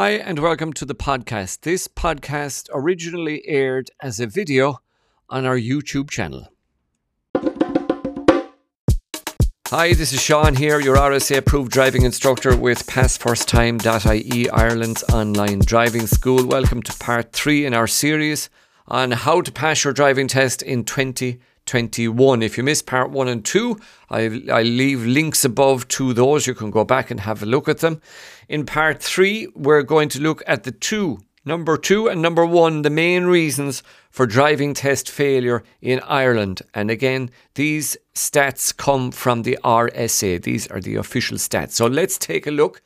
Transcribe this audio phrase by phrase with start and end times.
[0.00, 1.62] Hi, and welcome to the podcast.
[1.62, 4.80] This podcast originally aired as a video
[5.28, 6.52] on our YouTube channel.
[9.66, 16.06] Hi, this is Sean here, your RSA approved driving instructor with passfirsttime.ie, Ireland's online driving
[16.06, 16.46] school.
[16.46, 18.50] Welcome to part three in our series
[18.86, 20.84] on how to pass your driving test in
[21.68, 22.42] 2021.
[22.42, 23.78] If you missed part one and two,
[24.10, 26.46] I, I leave links above to those.
[26.46, 28.00] You can go back and have a look at them.
[28.48, 32.82] In part three, we're going to look at the two Number two and number one,
[32.82, 36.60] the main reasons for driving test failure in Ireland.
[36.74, 40.42] And again, these stats come from the RSA.
[40.42, 41.70] These are the official stats.
[41.70, 42.82] So let's take a look.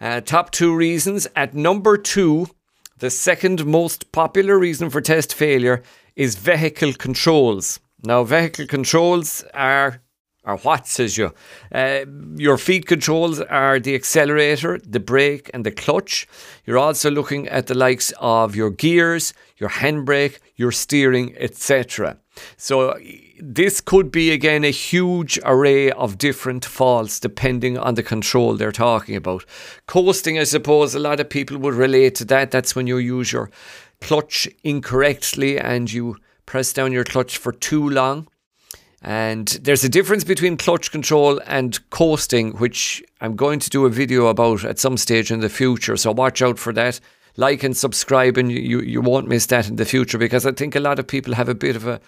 [0.00, 1.26] Uh, top two reasons.
[1.34, 2.46] At number two,
[2.98, 5.82] the second most popular reason for test failure
[6.14, 7.80] is vehicle controls.
[8.04, 10.00] Now, vehicle controls are
[10.46, 11.32] or what says you?
[11.72, 12.04] Uh,
[12.36, 16.28] your feet controls are the accelerator, the brake, and the clutch.
[16.66, 22.18] You're also looking at the likes of your gears, your handbrake, your steering, etc.
[22.58, 22.98] So
[23.40, 28.72] this could be again a huge array of different faults depending on the control they're
[28.72, 29.46] talking about.
[29.86, 32.50] Coasting, I suppose, a lot of people would relate to that.
[32.50, 33.50] That's when you use your
[34.00, 38.28] clutch incorrectly and you press down your clutch for too long
[39.04, 43.90] and there's a difference between clutch control and coasting, which I'm going to do a
[43.90, 45.98] video about at some stage in the future.
[45.98, 47.00] So watch out for that.
[47.36, 50.74] Like and subscribe, and you, you won't miss that in the future because I think
[50.74, 52.00] a lot of people have a bit of a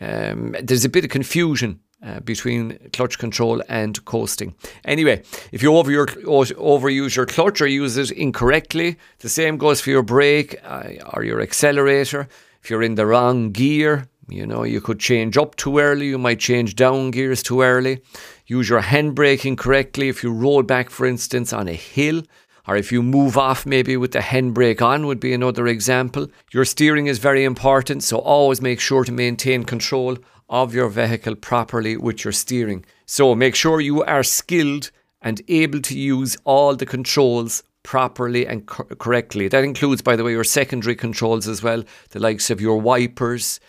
[0.00, 4.54] um, there's a bit of confusion uh, between clutch control and coasting.
[4.84, 9.80] Anyway, if you over your, overuse your clutch or use it incorrectly, the same goes
[9.80, 12.28] for your brake uh, or your accelerator.
[12.64, 16.16] If you're in the wrong gear, you know, you could change up too early, you
[16.16, 18.00] might change down gears too early.
[18.46, 22.22] Use your handbraking correctly if you roll back, for instance, on a hill,
[22.66, 26.26] or if you move off maybe with the handbrake on, would be another example.
[26.54, 30.16] Your steering is very important, so always make sure to maintain control
[30.48, 32.86] of your vehicle properly with your steering.
[33.04, 38.66] So make sure you are skilled and able to use all the controls properly and
[38.66, 39.46] co- correctly.
[39.46, 43.60] That includes, by the way, your secondary controls as well, the likes of your wipers,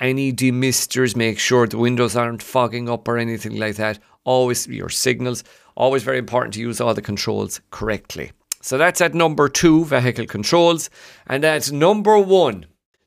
[0.00, 3.98] any demisters, make sure the windows aren't fogging up or anything like that.
[4.24, 5.44] Always your signals,
[5.76, 8.32] always very important to use all the controls correctly.
[8.62, 10.88] So that's at number two, vehicle controls.
[11.26, 12.64] And at number one,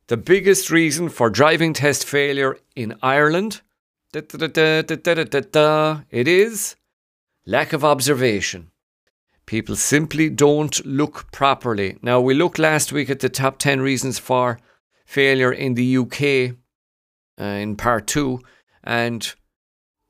[0.07, 3.61] the biggest reason for driving test failure in Ireland,
[4.13, 4.33] it
[6.27, 6.75] is
[7.45, 8.71] lack of observation.
[9.47, 11.97] People simply don't look properly.
[12.01, 14.59] Now, we looked last week at the top 10 reasons for
[15.05, 16.57] failure in the UK
[17.39, 18.41] uh, in part two.
[18.83, 19.33] And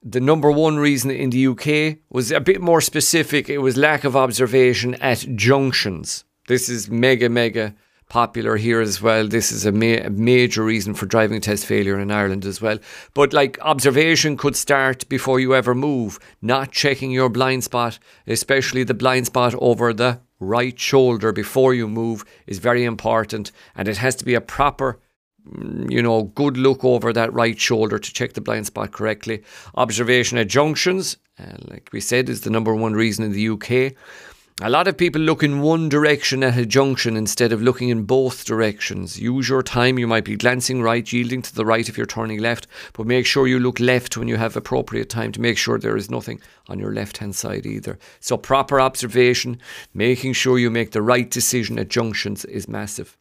[0.01, 3.47] the number one reason in the UK was a bit more specific.
[3.47, 6.23] It was lack of observation at junctions.
[6.47, 7.75] This is mega, mega
[8.09, 9.28] popular here as well.
[9.28, 12.79] This is a, ma- a, major reason for driving test failure in Ireland as well.
[13.13, 18.84] But like observation could start before you ever move, not checking your blind spot, especially
[18.84, 23.97] the blind spot over the right shoulder before you move is very important and it
[23.97, 25.00] has to be a proper
[25.56, 29.44] Mm, you know, good look over that right shoulder to check the blind spot correctly.
[29.75, 33.94] Observation at junctions, uh, like we said, is the number one reason in the UK.
[34.59, 38.06] A lot of people look in one direction at a junction instead of looking in
[38.06, 39.19] both directions.
[39.19, 40.00] Use your time.
[40.00, 43.28] You might be glancing right, yielding to the right if you're turning left, but make
[43.28, 46.41] sure you look left when you have appropriate time to make sure there is nothing
[46.69, 48.00] on your left hand side either.
[48.19, 49.62] So, proper observation,
[49.94, 53.16] making sure you make the right decision at junctions is massive.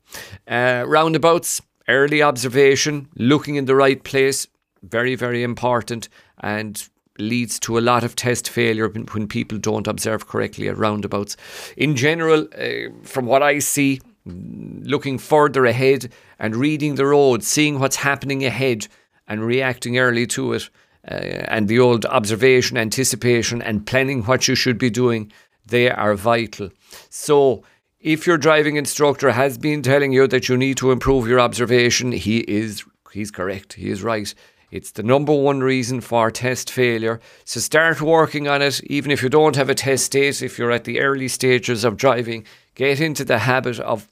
[0.49, 4.49] Uh, roundabouts, early observation, looking in the right place,
[4.83, 6.09] very, very important
[6.39, 11.37] and leads to a lot of test failure when people don't observe correctly at roundabouts.
[11.77, 17.79] In general, uh, from what I see, looking further ahead and reading the road, seeing
[17.79, 18.89] what's happening ahead
[19.29, 20.69] and reacting early to it,
[21.09, 25.31] uh, and the old observation, anticipation, and planning what you should be doing,
[25.65, 26.71] they are vital.
[27.09, 27.63] So,
[28.01, 32.13] if your driving instructor has been telling you that you need to improve your observation,
[32.13, 33.75] he is he's correct.
[33.75, 34.33] He is right.
[34.71, 37.21] It's the number one reason for test failure.
[37.45, 40.73] So start working on it, even if you don't have a test date, if you're
[40.73, 44.09] at the early stages of driving, get into the habit of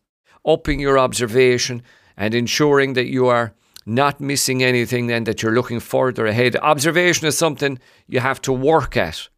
[0.46, 1.82] upping your observation
[2.16, 3.54] and ensuring that you are
[3.86, 6.56] not missing anything and that you're looking further ahead.
[6.56, 9.28] Observation is something you have to work at.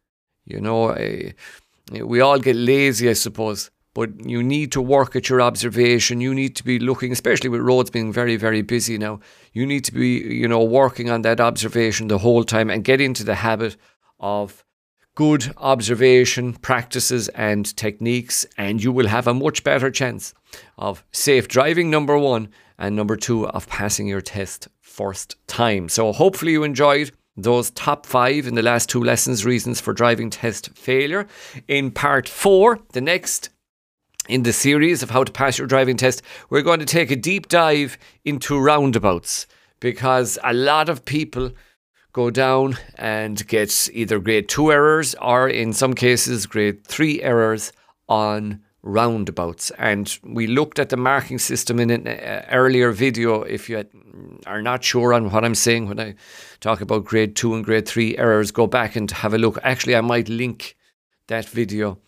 [0.45, 1.31] You know, eh,
[1.91, 6.21] we all get lazy, I suppose but you need to work at your observation.
[6.21, 9.21] You need to be looking, especially with roads being very, very busy now.
[9.53, 13.01] You need to be, you know, working on that observation the whole time and get
[13.01, 13.75] into the habit
[14.19, 14.63] of
[15.15, 20.35] good observation practices and techniques, and you will have a much better chance
[20.77, 25.89] of safe driving, number one, and number two, of passing your test first time.
[25.89, 30.29] So, hopefully, you enjoyed those top five in the last two lessons reasons for driving
[30.29, 31.25] test failure.
[31.67, 33.49] In part four, the next
[34.27, 37.15] in the series of how to pass your driving test, we're going to take a
[37.15, 39.47] deep dive into roundabouts
[39.79, 41.51] because a lot of people
[42.13, 47.71] go down and get either grade two errors or in some cases grade three errors
[48.09, 49.71] on roundabouts.
[49.77, 53.43] And we looked at the marking system in an uh, earlier video.
[53.43, 53.85] If you
[54.45, 56.15] are not sure on what I'm saying when I
[56.59, 59.59] talk about grade two and grade three errors, go back and have a look.
[59.63, 60.75] Actually, I might link
[61.27, 61.99] that video.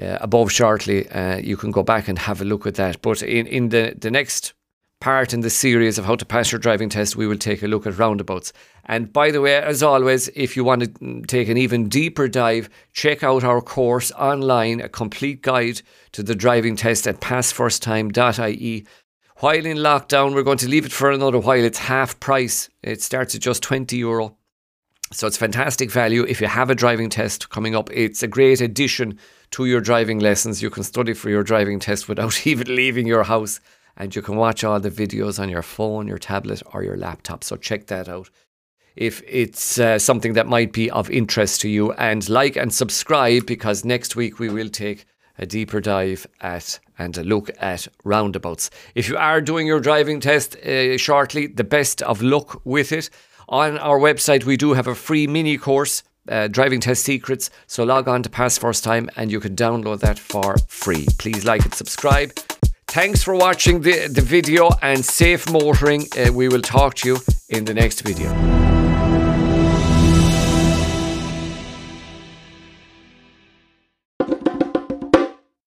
[0.00, 3.00] Uh, above shortly, uh, you can go back and have a look at that.
[3.00, 4.54] But in, in the, the next
[5.00, 7.66] part in the series of how to pass your driving test, we will take a
[7.66, 8.52] look at roundabouts.
[8.86, 12.70] And by the way, as always, if you want to take an even deeper dive,
[12.92, 15.82] check out our course online, a complete guide
[16.12, 18.86] to the driving test at passfirsttime.ie.
[19.40, 21.62] While in lockdown, we're going to leave it for another while.
[21.62, 22.70] It's half price.
[22.82, 24.38] It starts at just 20 euro.
[25.12, 26.24] So it's fantastic value.
[26.24, 29.18] If you have a driving test coming up, it's a great addition
[29.54, 30.62] to your driving lessons.
[30.62, 33.60] You can study for your driving test without even leaving your house
[33.96, 37.44] and you can watch all the videos on your phone, your tablet, or your laptop.
[37.44, 38.30] So check that out
[38.96, 41.92] if it's uh, something that might be of interest to you.
[41.92, 45.04] And like and subscribe because next week we will take
[45.38, 48.70] a deeper dive at and a look at roundabouts.
[48.94, 53.10] If you are doing your driving test uh, shortly, the best of luck with it.
[53.48, 56.02] On our website, we do have a free mini course.
[56.28, 57.50] Uh, driving test secrets.
[57.66, 61.06] So log on to Pass First Time and you can download that for free.
[61.18, 62.32] Please like and subscribe.
[62.86, 66.06] Thanks for watching the, the video and safe motoring.
[66.16, 67.18] Uh, we will talk to you
[67.48, 68.63] in the next video.